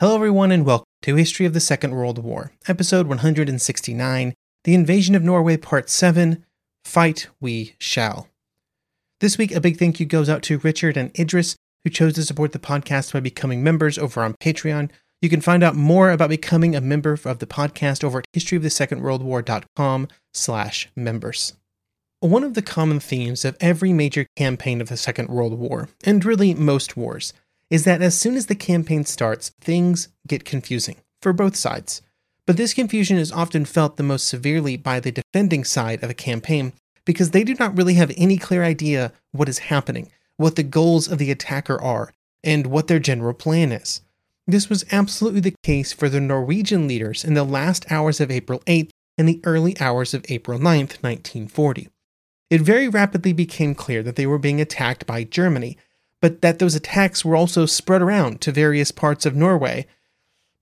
[0.00, 4.32] Hello, everyone, and welcome to History of the Second World War, episode 169
[4.64, 6.42] The Invasion of Norway, Part 7
[6.86, 8.28] Fight We Shall.
[9.20, 12.24] This week, a big thank you goes out to Richard and Idris, who chose to
[12.24, 14.90] support the podcast by becoming members over on Patreon.
[15.22, 20.08] You can find out more about becoming a member of the podcast over at historyofthesecondworldwar.com
[20.34, 21.52] slash members.
[22.18, 26.24] One of the common themes of every major campaign of the Second World War, and
[26.24, 27.32] really most wars,
[27.70, 32.02] is that as soon as the campaign starts, things get confusing for both sides.
[32.44, 36.14] But this confusion is often felt the most severely by the defending side of a
[36.14, 36.72] campaign
[37.04, 41.06] because they do not really have any clear idea what is happening, what the goals
[41.06, 42.12] of the attacker are,
[42.42, 44.00] and what their general plan is.
[44.46, 48.60] This was absolutely the case for the Norwegian leaders in the last hours of April
[48.60, 51.88] 8th and the early hours of April 9th, 1940
[52.52, 55.78] it very rapidly became clear that they were being attacked by Germany,
[56.20, 59.86] but that those attacks were also spread around to various parts of Norway.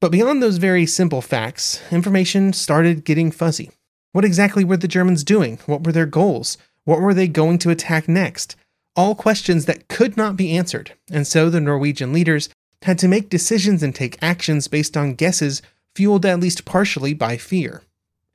[0.00, 3.72] But beyond those very simple facts, information started getting fuzzy.
[4.12, 5.58] What exactly were the Germans doing?
[5.66, 6.56] What were their goals?
[6.84, 8.54] What were they going to attack next?
[8.94, 12.50] All questions that could not be answered, and so the Norwegian leaders
[12.82, 15.62] had to make decisions and take actions based on guesses
[15.94, 17.82] fueled at least partially by fear.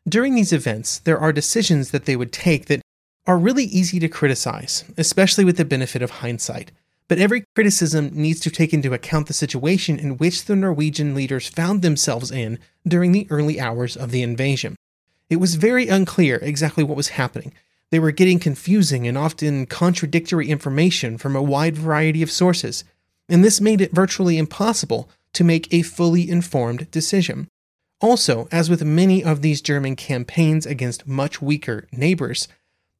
[0.07, 2.81] During these events, there are decisions that they would take that
[3.25, 6.71] are really easy to criticize, especially with the benefit of hindsight.
[7.07, 11.47] But every criticism needs to take into account the situation in which the Norwegian leaders
[11.47, 14.75] found themselves in during the early hours of the invasion.
[15.29, 17.53] It was very unclear exactly what was happening.
[17.91, 22.83] They were getting confusing and often contradictory information from a wide variety of sources,
[23.29, 27.47] and this made it virtually impossible to make a fully informed decision.
[28.01, 32.47] Also, as with many of these German campaigns against much weaker neighbors,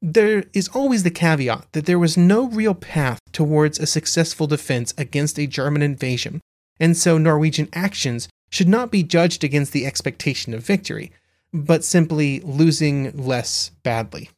[0.02, 4.94] there is always the caveat that there was no real path towards a successful defense
[4.98, 6.42] against a German invasion,
[6.80, 11.12] and so Norwegian actions should not be judged against the expectation of victory,
[11.54, 14.30] but simply losing less badly.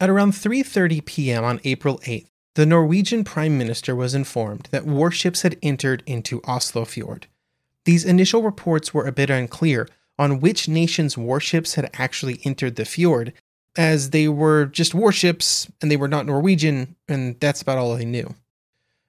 [0.00, 1.44] At around 3:30 p.m.
[1.44, 2.28] on April 8th,
[2.58, 7.26] the Norwegian Prime Minister was informed that warships had entered into Oslofjord.
[7.84, 9.88] These initial reports were a bit unclear
[10.18, 13.32] on which nation's warships had actually entered the fjord,
[13.76, 18.04] as they were just warships and they were not Norwegian, and that's about all they
[18.04, 18.34] knew.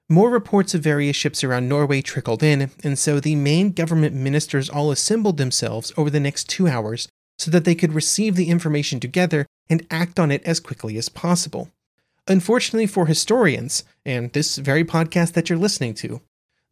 [0.08, 4.70] More reports of various ships around Norway trickled in, and so the main government ministers
[4.70, 9.00] all assembled themselves over the next two hours so that they could receive the information
[9.00, 11.72] together and act on it as quickly as possible.
[12.30, 16.20] Unfortunately for historians, and this very podcast that you're listening to,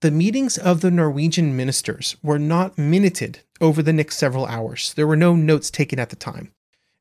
[0.02, 4.94] the meetings of the Norwegian ministers were not minuted over the next several hours.
[4.94, 6.52] There were no notes taken at the time.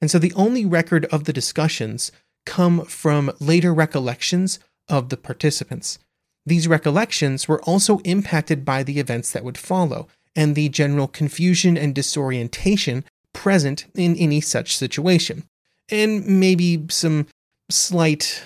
[0.02, 2.12] And so the only record of the discussions
[2.48, 4.58] come from later recollections
[4.90, 6.00] of the participants.
[6.44, 11.78] These recollections were also impacted by the events that would follow and the general confusion
[11.78, 13.04] and disorientation
[13.34, 15.44] present in any such situation,
[15.90, 17.28] and maybe some
[17.70, 18.44] slight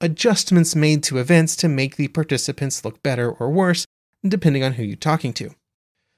[0.00, 3.86] adjustments made to events to make the participants look better or worse,
[4.26, 5.54] depending on who you're talking to.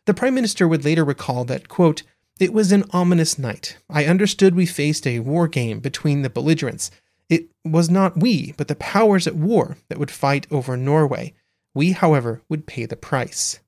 [0.07, 2.03] The Prime Minister would later recall that, quote,
[2.41, 3.77] it was an ominous night.
[3.89, 6.91] I understood we faced a war game between the belligerents.
[7.29, 11.35] It was not we, but the powers at war that would fight over Norway.
[11.75, 13.61] We, however, would pay the price.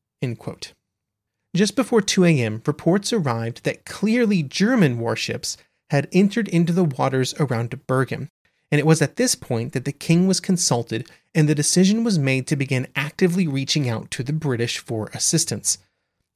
[1.55, 5.57] Just before 2 a.m., reports arrived that clearly German warships
[5.91, 8.31] had entered into the waters around Bergen,
[8.75, 12.19] and it was at this point that the king was consulted and the decision was
[12.19, 15.79] made to begin actively reaching out to the British for assistance.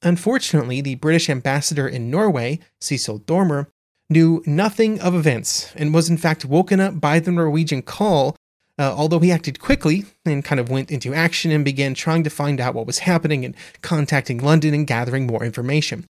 [0.03, 3.67] Unfortunately, the British ambassador in Norway, Cecil Dormer,
[4.09, 8.37] knew nothing of events and was in fact woken up by the Norwegian call,
[8.77, 12.29] uh, although he acted quickly and kind of went into action and began trying to
[12.29, 16.05] find out what was happening and contacting London and gathering more information.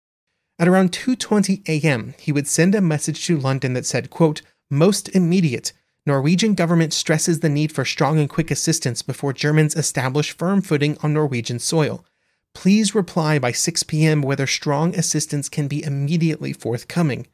[0.58, 5.08] At around 2:20 a.m., he would send a message to London that said, quote, "Most
[5.10, 5.72] immediate.
[6.08, 10.98] Norwegian government stresses the need for strong and quick assistance before Germans establish firm footing
[11.02, 12.06] on Norwegian soil.
[12.54, 14.22] Please reply by 6 p.m.
[14.22, 17.28] whether strong assistance can be immediately forthcoming."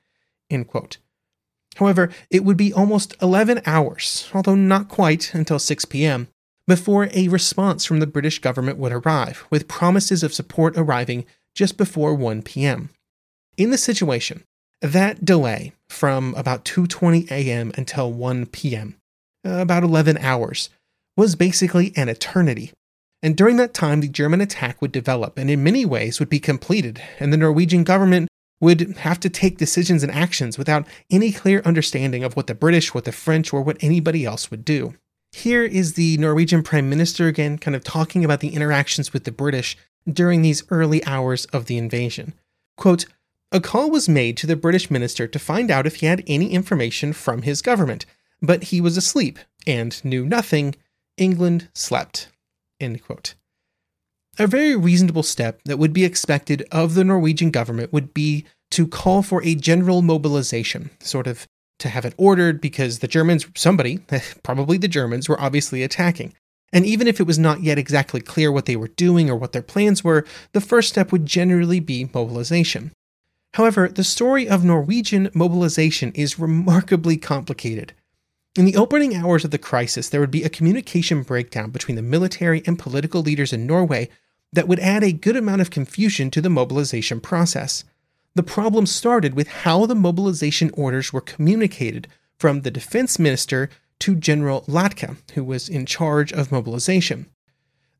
[1.76, 6.28] However, it would be almost 11 hours, although not quite until 6 p.m.,
[6.68, 11.78] before a response from the British government would arrive, with promises of support arriving just
[11.78, 12.90] before 1 p.m.
[13.58, 14.44] In the situation,
[14.82, 17.72] that delay from about 2:20 a.m.
[17.76, 18.96] until 1 p.m.,
[19.46, 20.70] uh, about 11 hours,
[21.16, 22.72] was basically an eternity.
[23.24, 26.40] And during that time, the German attack would develop and in many ways would be
[26.40, 28.28] completed, and the Norwegian government
[28.60, 32.94] would have to take decisions and actions without any clear understanding of what the British,
[32.94, 34.94] what the French, or what anybody else would do.
[35.32, 39.32] Here is the Norwegian Prime Minister again, kind of talking about the interactions with the
[39.32, 39.78] British
[40.12, 42.34] during these early hours of the invasion.
[42.78, 43.06] Quote,
[43.52, 46.52] a call was made to the British minister to find out if he had any
[46.52, 48.06] information from his government,
[48.42, 50.76] but he was asleep and knew nothing.
[51.18, 52.30] England slept.
[54.40, 58.88] A very reasonable step that would be expected of the Norwegian government would be to
[58.88, 61.46] call for a general mobilization, sort of
[61.80, 64.00] to have it ordered because the Germans, somebody,
[64.44, 66.34] probably the Germans, were obviously attacking.
[66.72, 69.52] And even if it was not yet exactly clear what they were doing or what
[69.52, 72.92] their plans were, the first step would generally be mobilization.
[73.56, 77.94] However, the story of Norwegian mobilization is remarkably complicated.
[78.56, 82.02] In the opening hours of the crisis, there would be a communication breakdown between the
[82.02, 84.10] military and political leaders in Norway
[84.54, 87.84] that would add a good amount of confusion to the mobilization process.
[88.36, 92.08] The problem started with how the mobilization orders were communicated
[92.40, 93.70] from the defense minister
[94.00, 97.28] to General Laake, who was in charge of mobilization.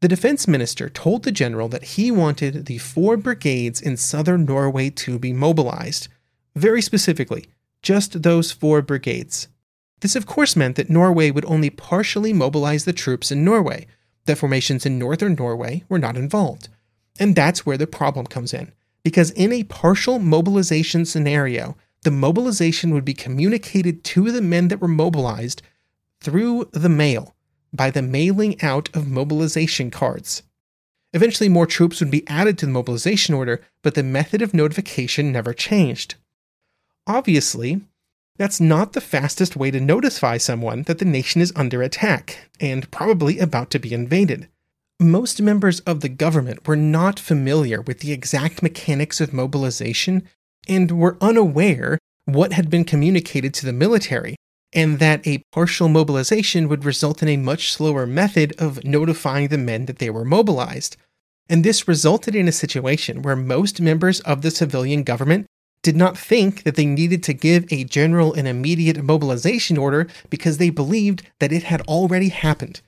[0.02, 4.90] The defense minister told the general that he wanted the four brigades in southern Norway
[4.90, 6.08] to be mobilized.
[6.56, 7.46] Very specifically,
[7.84, 9.48] just those four brigades.
[10.00, 13.86] This, of course, meant that Norway would only partially mobilize the troops in Norway.
[14.26, 16.68] The formations in northern Norway were not involved.
[17.20, 18.72] And that's where the problem comes in.
[19.04, 24.82] Because in a partial mobilization scenario, the mobilization would be communicated to the men that
[24.82, 25.62] were mobilized
[26.22, 27.36] through the mail
[27.74, 30.44] by the mailing out of mobilization cards.
[31.14, 35.32] Eventually, more troops would be added to the mobilization order, but the method of notification
[35.32, 36.16] never changed.
[37.06, 37.82] Obviously,
[38.38, 42.90] that's not the fastest way to notify someone that the nation is under attack and
[42.92, 44.48] probably about to be invaded.
[45.00, 50.28] Most members of the government were not familiar with the exact mechanics of mobilization
[50.68, 54.36] and were unaware what had been communicated to the military
[54.74, 59.58] and that a partial mobilization would result in a much slower method of notifying the
[59.58, 60.98] men that they were mobilized.
[61.50, 65.48] And this resulted in a situation where most members of the civilian government
[65.84, 70.58] did not think that they needed to give a general and immediate mobilization order because
[70.58, 72.82] they believed that it had already happened.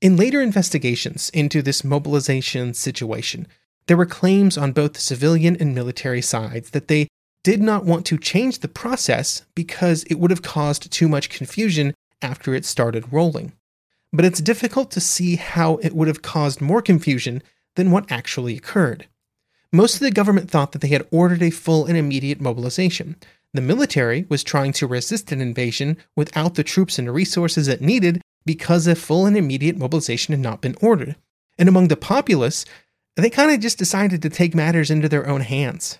[0.00, 3.46] In later investigations into this mobilization situation,
[3.86, 7.08] there were claims on both the civilian and military sides that they
[7.42, 11.94] did not want to change the process because it would have caused too much confusion
[12.22, 13.52] after it started rolling.
[14.12, 17.42] But it's difficult to see how it would have caused more confusion
[17.76, 19.06] than what actually occurred.
[19.72, 23.16] Most of the government thought that they had ordered a full and immediate mobilization.
[23.54, 28.20] The military was trying to resist an invasion without the troops and resources it needed
[28.44, 31.14] because a full and immediate mobilization had not been ordered.
[31.56, 32.64] And among the populace,
[33.16, 35.98] they kind of just decided to take matters into their own hands.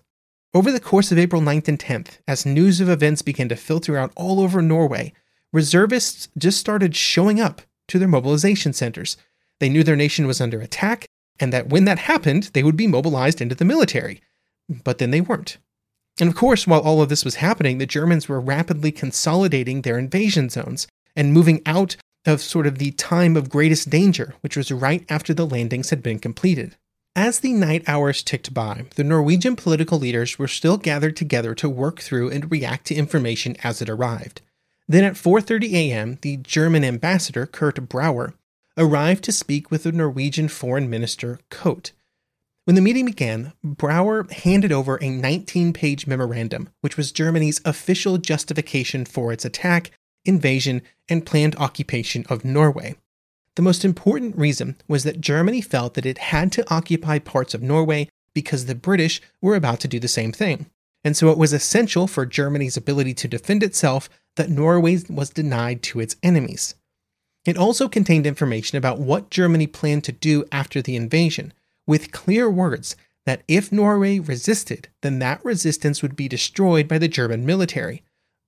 [0.52, 3.96] Over the course of April 9th and 10th, as news of events began to filter
[3.96, 5.12] out all over Norway,
[5.52, 9.16] reservists just started showing up to their mobilization centers.
[9.60, 11.06] They knew their nation was under attack,
[11.38, 14.20] and that when that happened, they would be mobilized into the military.
[14.68, 15.58] But then they weren't.
[16.18, 20.00] And of course, while all of this was happening, the Germans were rapidly consolidating their
[20.00, 21.94] invasion zones and moving out
[22.26, 26.02] of sort of the time of greatest danger, which was right after the landings had
[26.02, 26.76] been completed.
[27.16, 31.68] As the night hours ticked by, the Norwegian political leaders were still gathered together to
[31.68, 34.42] work through and react to information as it arrived.
[34.86, 38.34] Then at 4:30 a.m., the German ambassador Kurt Brauer
[38.76, 41.90] arrived to speak with the Norwegian foreign minister Koht.
[42.64, 49.04] When the meeting began, Brauer handed over a 19-page memorandum, which was Germany's official justification
[49.04, 49.90] for its attack,
[50.24, 52.94] invasion, and planned occupation of Norway.
[53.56, 57.62] The most important reason was that Germany felt that it had to occupy parts of
[57.62, 60.66] Norway because the British were about to do the same thing.
[61.04, 65.82] And so it was essential for Germany's ability to defend itself that Norway was denied
[65.84, 66.74] to its enemies.
[67.44, 71.52] It also contained information about what Germany planned to do after the invasion,
[71.86, 77.08] with clear words that if Norway resisted, then that resistance would be destroyed by the
[77.08, 78.02] German military.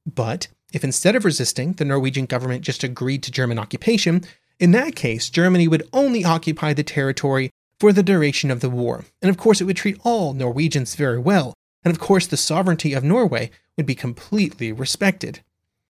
[0.06, 4.25] But if instead of resisting, the Norwegian government just agreed to German occupation,
[4.62, 7.50] in that case, Germany would only occupy the territory
[7.81, 9.04] for the duration of the war.
[9.21, 11.52] And of course, it would treat all Norwegians very well.
[11.85, 15.40] And of course, the sovereignty of Norway would be completely respected.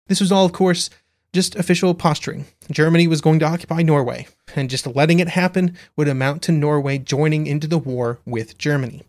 [0.08, 0.90] This was all, of course,
[1.32, 2.46] just official posturing.
[2.72, 6.98] Germany was going to occupy Norway, and just letting it happen would amount to Norway
[6.98, 9.04] joining into the war with Germany.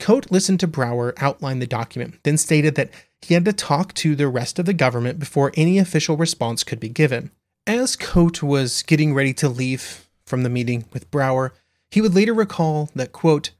[0.00, 4.16] Koht listened to Brauer outline the document, then stated that he had to talk to
[4.16, 7.30] the rest of the government before any official response could be given.
[7.66, 11.52] As Koht was getting ready to leave from the meeting with Brauer,
[11.92, 13.52] he would later recall that, quote,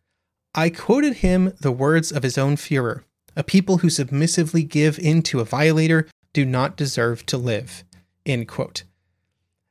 [0.57, 3.05] I quoted him the words of his own Fuhrer
[3.37, 7.85] A people who submissively give in to a violator do not deserve to live.
[8.27, 8.83] End quote.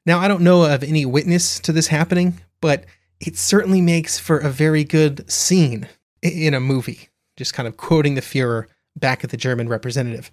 [0.06, 2.86] Now, I don't know of any witness to this happening, but
[3.20, 5.90] it certainly makes for a very good scene
[6.22, 10.32] in a movie, just kind of quoting the Fuhrer back at the German representative.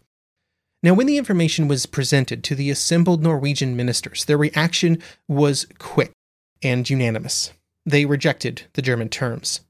[0.83, 6.13] Now, when the information was presented to the assembled Norwegian ministers, their reaction was quick
[6.63, 7.53] and unanimous.
[7.85, 9.63] They rejected the German terms.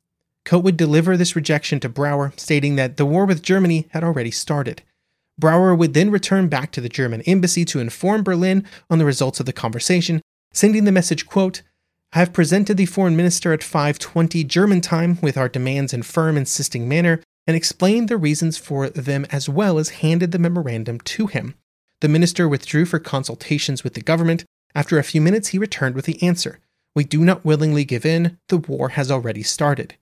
[0.44, 4.30] Koht would deliver this rejection to Brauer, stating that the war with Germany had already
[4.30, 4.82] started.
[5.38, 9.40] Brauer would then return back to the German embassy to inform Berlin on the results
[9.40, 10.20] of the conversation,
[10.52, 11.62] sending the message, quote,
[12.12, 16.36] I have presented the foreign minister at 5:20 German time with our demands in firm
[16.36, 21.26] insisting manner and explained the reasons for them as well as handed the memorandum to
[21.26, 21.54] him.
[22.02, 24.44] The minister withdrew for consultations with the government.
[24.74, 26.60] After a few minutes he returned with the answer.
[26.94, 28.38] We do not willingly give in.
[28.48, 29.94] The war has already started.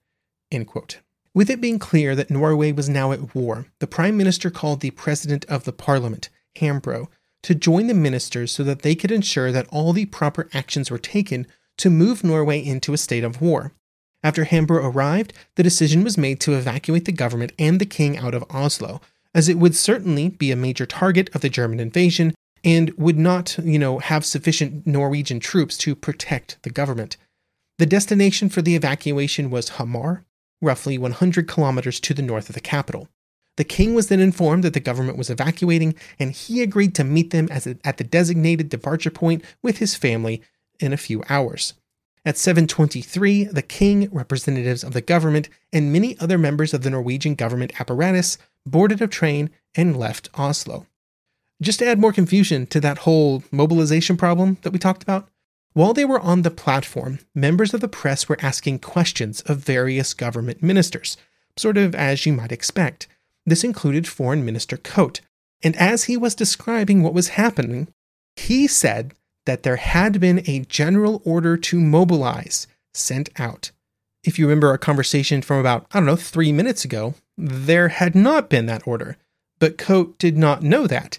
[1.33, 4.91] With it being clear that Norway was now at war, the Prime Minister called the
[4.91, 7.07] President of the Parliament, Hambro,
[7.43, 10.97] to join the ministers so that they could ensure that all the proper actions were
[10.97, 13.71] taken to move Norway into a state of war.
[14.23, 18.33] After Hambro arrived, the decision was made to evacuate the government and the king out
[18.33, 19.01] of Oslo,
[19.33, 22.33] as it would certainly be a major target of the German invasion
[22.63, 27.15] and would not, you know, have sufficient Norwegian troops to protect the government.
[27.77, 30.25] The destination for the evacuation was Hamar,
[30.61, 33.07] roughly 100 kilometers to the north of the capital.
[33.57, 37.29] The king was then informed that the government was evacuating, and he agreed to meet
[37.29, 40.41] them at the designated departure point with his family
[40.79, 41.73] in a few hours.
[42.27, 47.35] At 7:23, the king, representatives of the government, and many other members of the Norwegian
[47.35, 50.87] government apparatus boarded a train and left Oslo.
[51.61, 55.29] Just to add more confusion to that whole mobilization problem that we talked about,
[55.71, 60.13] while they were on the platform, members of the press were asking questions of various
[60.13, 61.15] government ministers,
[61.55, 63.07] sort of as you might expect.
[63.45, 65.21] This included Foreign Minister Koht,
[65.63, 67.87] and as he was describing what was happening,
[68.35, 69.13] he said
[69.47, 73.71] that there had been a general order to mobilize sent out.
[74.23, 78.13] If you remember our conversation from about, I don't know, three minutes ago, there had
[78.13, 79.17] not been that order.
[79.57, 81.17] But Koht did not know that.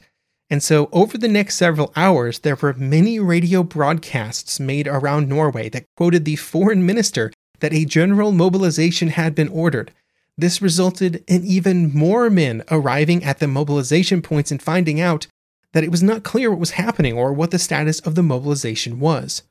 [0.50, 5.68] And so, over the next several hours, there were many radio broadcasts made around Norway
[5.70, 9.92] that quoted the foreign minister that a general mobilization had been ordered.
[10.36, 15.26] This resulted in even more men arriving at the mobilization points and finding out
[15.72, 19.00] that it was not clear what was happening or what the status of the mobilization
[19.00, 19.42] was.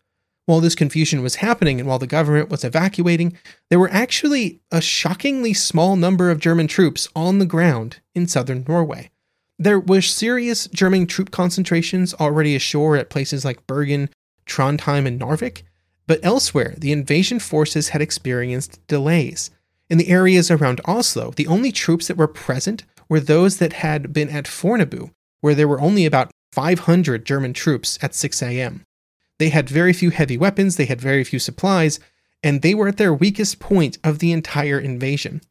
[0.45, 3.37] While this confusion was happening and while the government was evacuating,
[3.69, 8.63] there were actually a shockingly small number of German troops on the ground in southern
[8.67, 9.11] Norway.
[9.59, 14.09] There were serious German troop concentrations already ashore at places like Bergen,
[14.45, 15.63] Trondheim, and Narvik,
[16.07, 19.51] but elsewhere, the invasion forces had experienced delays.
[19.89, 24.13] In the areas around Oslo, the only troops that were present were those that had
[24.13, 28.83] been at Fornebu, where there were only about 500 German troops at 6 a.m.
[29.39, 31.99] They had very few heavy weapons, they had very few supplies,
[32.43, 35.41] and they were at their weakest point of the entire invasion.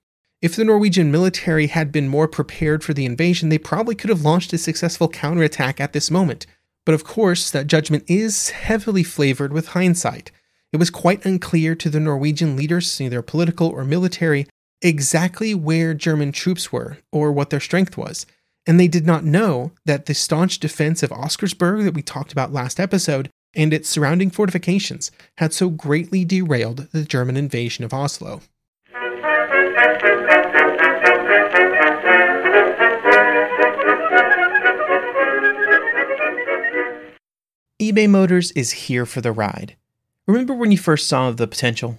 [0.43, 4.23] If the Norwegian military had been more prepared for the invasion, they probably could have
[4.23, 6.47] launched a successful counterattack at this moment.
[6.85, 10.31] But of course, that judgment is heavily flavored with hindsight.
[10.73, 14.47] It was quite unclear to the Norwegian leaders, either political or military,
[14.83, 18.27] exactly where German troops were or what their strength was.
[18.67, 22.53] And they did not know that the staunch defense of Oscarsborg that we talked about
[22.53, 28.43] last episode and its surrounding fortifications had so greatly derailed the German invasion of Oslo.
[37.81, 39.77] eBay Motors is here for the ride.
[40.27, 41.99] Remember when you first saw the potential?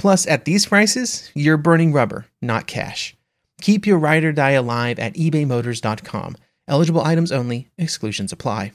[0.00, 3.14] Plus, at these prices, you're burning rubber, not cash.
[3.60, 6.36] Keep your ride or die alive at ebaymotors.com.
[6.66, 8.72] Eligible items only, exclusions apply.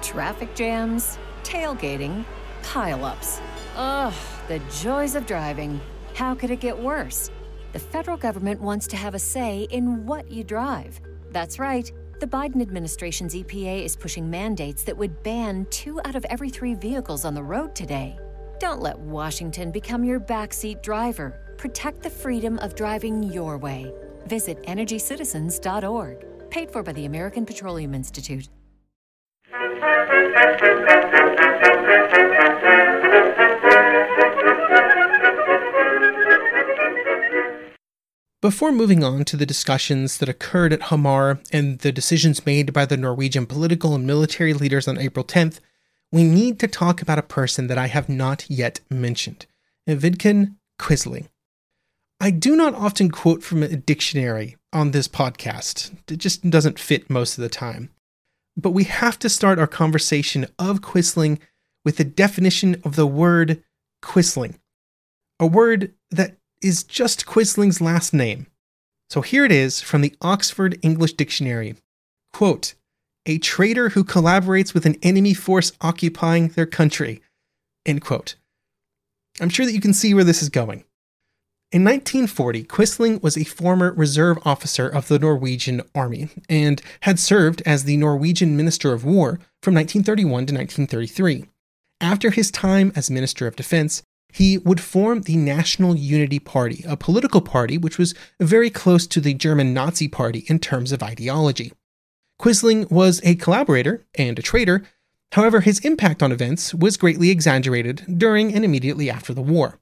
[0.00, 2.24] Traffic jams, tailgating,
[2.62, 3.40] pileups.
[3.74, 4.14] Ugh,
[4.46, 5.80] the joys of driving.
[6.14, 7.32] How could it get worse?
[7.72, 11.00] The federal government wants to have a say in what you drive.
[11.32, 11.90] That's right.
[12.20, 16.74] The Biden administration's EPA is pushing mandates that would ban two out of every three
[16.74, 18.16] vehicles on the road today.
[18.58, 21.54] Don't let Washington become your backseat driver.
[21.58, 23.92] Protect the freedom of driving your way.
[24.26, 26.50] Visit EnergyCitizens.org.
[26.50, 28.48] Paid for by the American Petroleum Institute.
[38.40, 42.86] Before moving on to the discussions that occurred at Hamar and the decisions made by
[42.86, 45.58] the Norwegian political and military leaders on April 10th,
[46.12, 49.46] we need to talk about a person that I have not yet mentioned
[49.88, 51.28] Vidkun Quisling.
[52.20, 57.08] I do not often quote from a dictionary on this podcast, it just doesn't fit
[57.08, 57.90] most of the time.
[58.56, 61.38] But we have to start our conversation of Quisling
[61.84, 63.62] with the definition of the word
[64.02, 64.58] Quisling,
[65.38, 68.46] a word that is just Quisling's last name.
[69.10, 71.76] So here it is from the Oxford English Dictionary.
[72.32, 72.74] Quote,
[73.28, 77.20] a traitor who collaborates with an enemy force occupying their country.
[77.86, 78.34] End quote.
[79.40, 80.84] I'm sure that you can see where this is going.
[81.70, 87.60] In 1940, Quisling was a former reserve officer of the Norwegian Army and had served
[87.66, 91.44] as the Norwegian Minister of War from 1931 to 1933.
[92.00, 94.02] After his time as Minister of Defense,
[94.32, 99.20] he would form the National Unity Party, a political party which was very close to
[99.20, 101.72] the German Nazi Party in terms of ideology.
[102.38, 104.84] Quisling was a collaborator and a traitor,
[105.32, 109.80] however, his impact on events was greatly exaggerated during and immediately after the war.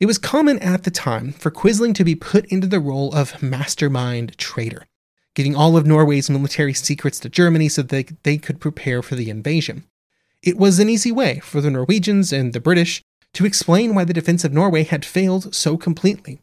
[0.00, 3.42] It was common at the time for Quisling to be put into the role of
[3.42, 4.86] mastermind traitor,
[5.34, 9.30] giving all of Norway's military secrets to Germany so that they could prepare for the
[9.30, 9.84] invasion.
[10.42, 13.02] It was an easy way for the Norwegians and the British
[13.34, 16.40] to explain why the defense of Norway had failed so completely.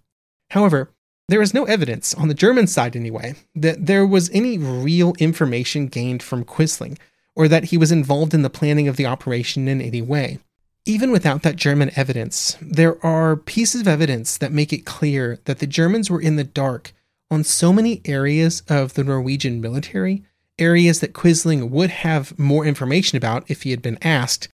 [0.52, 0.92] However,
[1.30, 5.88] there is no evidence, on the German side anyway, that there was any real information
[5.88, 6.98] gained from Quisling,
[7.36, 10.40] or that he was involved in the planning of the operation in any way.
[10.86, 15.60] Even without that German evidence, there are pieces of evidence that make it clear that
[15.60, 16.94] the Germans were in the dark
[17.30, 20.24] on so many areas of the Norwegian military,
[20.58, 24.50] areas that Quisling would have more information about if he had been asked,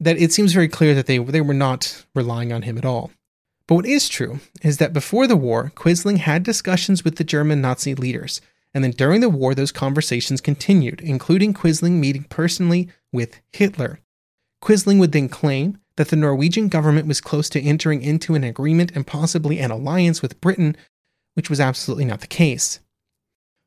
[0.00, 3.12] that it seems very clear that they, they were not relying on him at all.
[3.72, 7.62] But what is true is that before the war, Quisling had discussions with the German
[7.62, 8.42] Nazi leaders,
[8.74, 14.00] and then during the war, those conversations continued, including Quisling meeting personally with Hitler.
[14.60, 18.92] Quisling would then claim that the Norwegian government was close to entering into an agreement
[18.94, 20.76] and possibly an alliance with Britain,
[21.32, 22.78] which was absolutely not the case.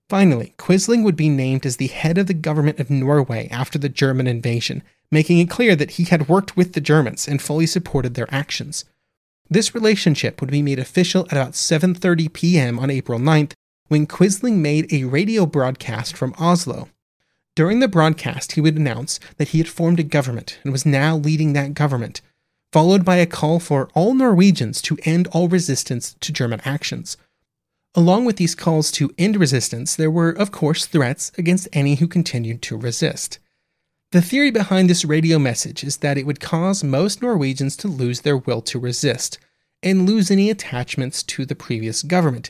[0.07, 3.89] Finally, Quisling would be named as the head of the government of Norway after the
[3.89, 8.13] German invasion, making it clear that he had worked with the Germans and fully supported
[8.13, 8.85] their actions.
[9.49, 12.79] This relationship would be made official at about 7:30 p.m.
[12.79, 13.53] on April 9th
[13.87, 16.89] when Quisling made a radio broadcast from Oslo.
[17.55, 21.15] During the broadcast, he would announce that he had formed a government and was now
[21.15, 22.21] leading that government,
[22.73, 27.15] followed by a call for all Norwegians to end all resistance to German actions.
[27.93, 32.07] Along with these calls to end resistance, there were, of course, threats against any who
[32.07, 33.39] continued to resist.
[34.15, 38.21] The theory behind this radio message is that it would cause most Norwegians to lose
[38.21, 39.39] their will to resist
[39.83, 42.49] and lose any attachments to the previous government.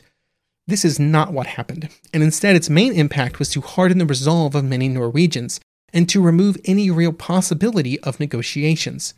[0.68, 4.54] This is not what happened, and instead its main impact was to harden the resolve
[4.54, 5.58] of many Norwegians
[5.92, 9.14] and to remove any real possibility of negotiations.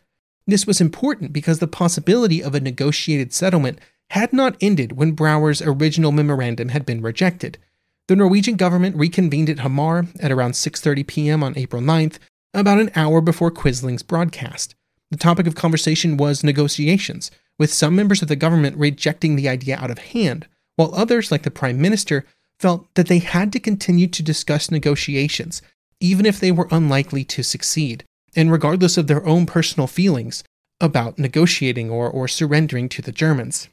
[0.46, 5.60] This was important because the possibility of a negotiated settlement had not ended when Brauer's
[5.60, 7.58] original memorandum had been rejected.
[8.06, 11.42] The Norwegian government reconvened at Hamar at around 6:30 p.m.
[11.42, 12.16] on April 9th
[12.54, 14.74] about an hour before Quisling's broadcast.
[15.10, 19.76] The topic of conversation was negotiations, with some members of the government rejecting the idea
[19.76, 22.24] out of hand, while others, like the Prime Minister,
[22.60, 25.62] felt that they had to continue to discuss negotiations,
[26.00, 28.04] even if they were unlikely to succeed,
[28.36, 30.44] and regardless of their own personal feelings
[30.80, 33.68] about negotiating or, or surrendering to the Germans.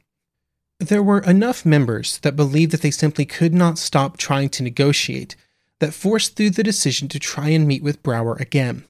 [0.80, 5.36] There were enough members that believed that they simply could not stop trying to negotiate
[5.80, 8.84] that forced through the decision to try and meet with Brauer again.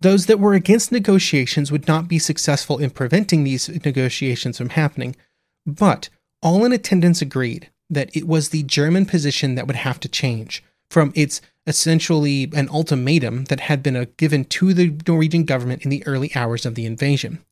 [0.00, 5.16] Those that were against negotiations would not be successful in preventing these negotiations from happening,
[5.64, 6.10] but
[6.42, 10.62] all in attendance agreed that it was the German position that would have to change
[10.90, 16.06] from its essentially an ultimatum that had been given to the Norwegian government in the
[16.06, 17.42] early hours of the invasion.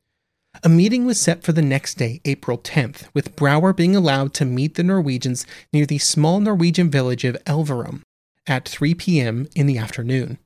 [0.63, 4.45] A meeting was set for the next day, April 10th, with Brauer being allowed to
[4.45, 8.03] meet the Norwegians near the small Norwegian village of Elverum
[8.47, 9.49] at 3 p.m.
[9.55, 10.39] in the afternoon.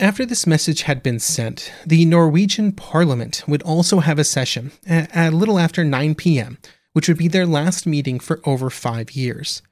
[0.00, 5.14] After this message had been sent, the Norwegian Parliament would also have a session at
[5.14, 6.58] a little after 9 p.m.,
[6.94, 9.62] which would be their last meeting for over five years.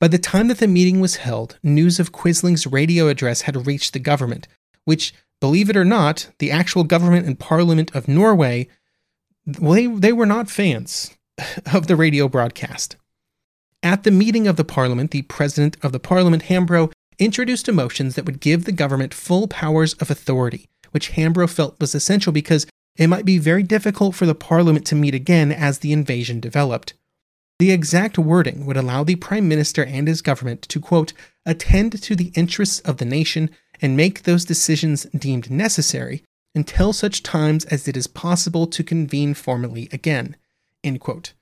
[0.00, 3.92] By the time that the meeting was held, news of Quisling's radio address had reached
[3.92, 4.48] the government,
[4.84, 8.68] which, believe it or not, the actual government and parliament of Norway,
[9.46, 11.16] they, they were not fans
[11.72, 12.96] of the radio broadcast.
[13.82, 18.24] At the meeting of the parliament, the president of the parliament, Hambro, introduced motions that
[18.24, 23.08] would give the government full powers of authority, which Hambro felt was essential because it
[23.08, 26.94] might be very difficult for the parliament to meet again as the invasion developed.
[27.58, 31.12] The exact wording would allow the Prime Minister and his government to, quote,
[31.46, 33.50] attend to the interests of the nation
[33.80, 36.22] and make those decisions deemed necessary
[36.54, 40.36] until such times as it is possible to convene formally again,
[40.82, 41.32] end quote.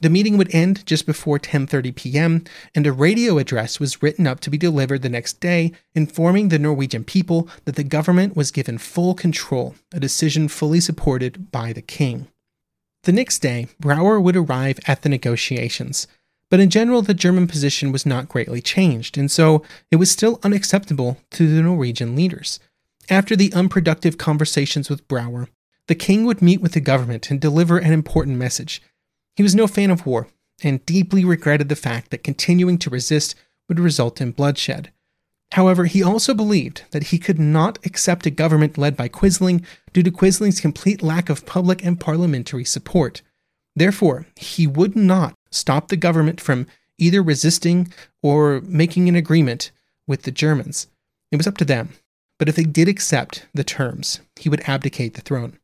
[0.00, 4.40] The meeting would end just before 10:30 p.m., and a radio address was written up
[4.40, 8.78] to be delivered the next day, informing the Norwegian people that the government was given
[8.78, 12.28] full control, a decision fully supported by the king.
[13.04, 16.06] The next day, Brauer would arrive at the negotiations.
[16.50, 20.40] But in general, the German position was not greatly changed, and so it was still
[20.42, 22.58] unacceptable to the Norwegian leaders.
[23.08, 25.48] After the unproductive conversations with Brauer,
[25.86, 28.82] the king would meet with the government and deliver an important message.
[29.40, 30.28] He was no fan of war
[30.62, 33.34] and deeply regretted the fact that continuing to resist
[33.70, 34.92] would result in bloodshed.
[35.52, 40.02] However, he also believed that he could not accept a government led by Quisling due
[40.02, 43.22] to Quisling's complete lack of public and parliamentary support.
[43.74, 46.66] Therefore, he would not stop the government from
[46.98, 47.90] either resisting
[48.22, 49.70] or making an agreement
[50.06, 50.86] with the Germans.
[51.32, 51.94] It was up to them.
[52.38, 55.58] But if they did accept the terms, he would abdicate the throne.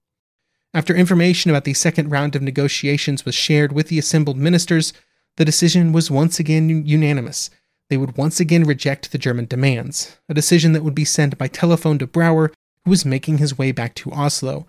[0.77, 4.93] After information about the second round of negotiations was shared with the assembled ministers,
[5.39, 7.49] the decision was once again unanimous
[7.89, 11.49] they would once again reject the German demands, a decision that would be sent by
[11.49, 12.53] telephone to Brauer,
[12.85, 14.67] who was making his way back to Oslo.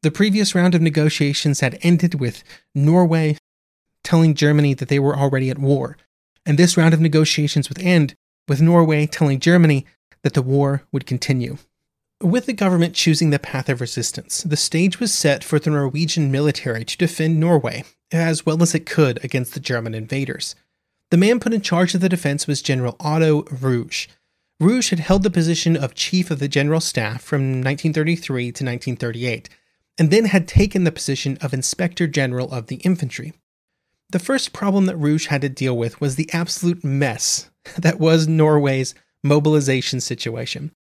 [0.00, 2.42] The previous round of negotiations had ended with
[2.74, 3.36] Norway
[4.02, 5.98] telling Germany that they were already at war,
[6.46, 8.14] and this round of negotiations would end
[8.48, 9.84] with Norway telling Germany
[10.22, 11.58] that the war would continue.
[12.22, 16.30] With the government choosing the path of resistance, the stage was set for the Norwegian
[16.30, 20.54] military to defend Norway as well as it could against the German invaders.
[21.10, 24.08] The man put in charge of the defense was General Otto Ruge.
[24.60, 29.48] Ruge had held the position of Chief of the General Staff from 1933 to 1938,
[29.98, 33.32] and then had taken the position of Inspector General of the Infantry.
[34.10, 38.28] The first problem that Ruge had to deal with was the absolute mess that was
[38.28, 40.72] Norway's mobilization situation.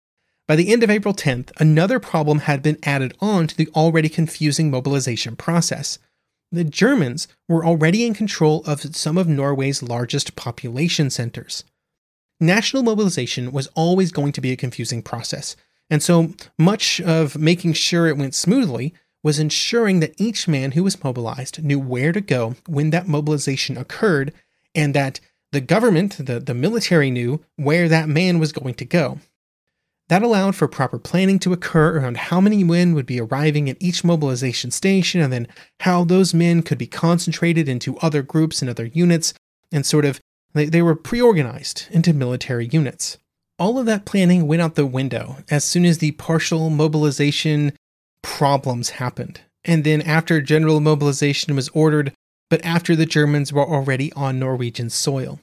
[0.50, 4.10] By the end of April 10th, another problem had been added on to the already
[4.10, 6.00] confusing mobilization process
[6.52, 11.64] the Germans were already in control of some of Norway's largest population centers.
[12.40, 15.56] National mobilization was always going to be a confusing process,
[15.88, 20.84] and so much of making sure it went smoothly was ensuring that each man who
[20.84, 24.34] was mobilized knew where to go when that mobilization occurred,
[24.74, 25.20] and that
[25.52, 29.20] the government, the, the military, knew where that man was going to go.
[30.10, 33.78] That allowed for proper planning to occur around how many men would be arriving at
[33.80, 35.48] each mobilization station and then
[35.82, 39.36] how those men could be concentrated into other groups and other units,
[39.72, 40.20] and sort of
[40.54, 43.20] they, they were pre organized into military units.
[43.60, 47.74] All of that planning went out the window as soon as the partial mobilization
[48.24, 49.42] problems happened.
[49.64, 52.14] And then after general mobilization was ordered,
[52.50, 55.40] but after the Germans were already on Norwegian soil.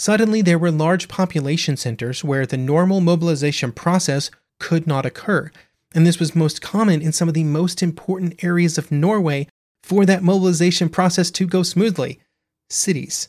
[0.00, 5.50] Suddenly, there were large population centers where the normal mobilization process could not occur,
[5.94, 9.46] and this was most common in some of the most important areas of Norway
[9.82, 12.18] for that mobilization process to go smoothly
[12.70, 13.28] cities.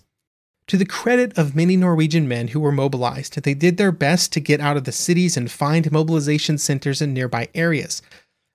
[0.67, 4.39] To the credit of many Norwegian men who were mobilized, they did their best to
[4.39, 8.01] get out of the cities and find mobilization centers in nearby areas.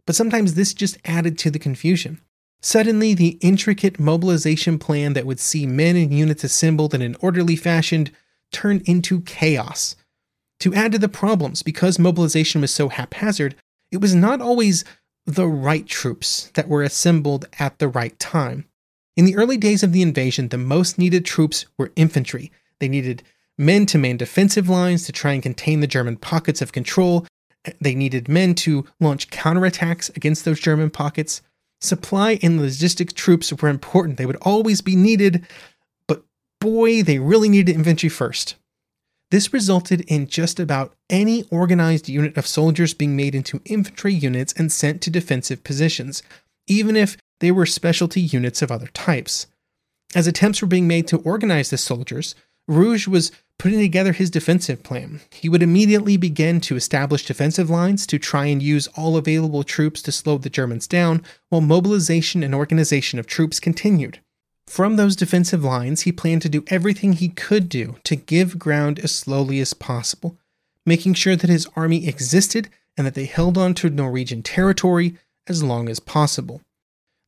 [0.07, 2.22] But sometimes this just added to the confusion.
[2.62, 7.57] Suddenly, the intricate mobilization plan that would see men and units assembled in an orderly
[7.57, 8.11] fashion
[8.53, 9.97] turned into chaos.
[10.61, 13.55] To add to the problems, because mobilization was so haphazard,
[13.92, 14.85] it was not always
[15.27, 18.66] the right troops that were assembled at the right time.
[19.16, 22.53] In the early days of the invasion, the most needed troops were infantry.
[22.81, 23.23] They needed
[23.59, 27.27] men to man defensive lines to try and contain the German pockets of control.
[27.81, 31.42] They needed men to launch counterattacks against those German pockets.
[31.81, 34.17] Supply and logistic troops were important.
[34.17, 35.47] They would always be needed,
[36.09, 36.25] but
[36.61, 38.57] boy, they really needed infantry first.
[39.31, 44.53] This resulted in just about any organized unit of soldiers being made into infantry units
[44.53, 46.23] and sent to defensive positions,
[46.67, 49.47] even if they were specialty units of other types.
[50.15, 52.35] As attempts were being made to organize the soldiers,
[52.68, 55.20] Ruge was putting together his defensive plan.
[55.31, 60.02] He would immediately begin to establish defensive lines to try and use all available troops
[60.02, 64.20] to slow the Germans down, while mobilization and organization of troops continued.
[64.66, 68.98] From those defensive lines, he planned to do everything he could do to give ground
[68.98, 70.37] as slowly as possible,
[70.85, 75.62] making sure that his army existed and that they held on to Norwegian territory as
[75.62, 76.61] long as possible.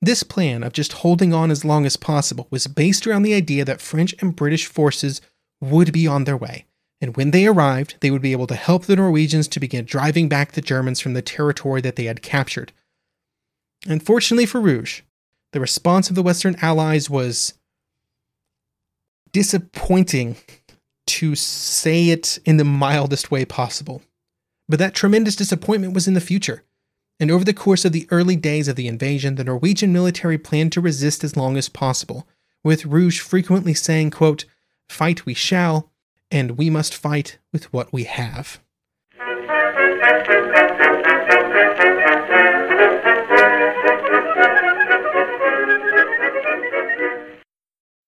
[0.01, 3.65] This plan of just holding on as long as possible was based around the idea
[3.65, 5.21] that French and British forces
[5.61, 6.67] would be on their way,
[7.01, 10.29] and when they arrived, they would be able to help the Norwegians to begin driving
[10.29, 12.73] back the Germans from the territory that they had captured.
[13.87, 15.03] Unfortunately for Ruge,
[15.53, 17.55] the response of the Western Allies was
[19.33, 20.37] disappointing,
[21.07, 24.03] to say it in the mildest way possible.
[24.69, 26.65] But that tremendous disappointment was in the future.
[27.21, 30.73] And over the course of the early days of the invasion, the Norwegian military planned
[30.73, 32.29] to resist as long as possible,
[32.63, 34.45] with Ruge frequently saying, quote,
[34.89, 35.91] Fight we shall,
[36.31, 38.61] and we must fight with what we have.